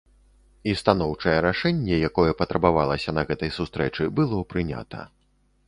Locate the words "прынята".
4.55-5.07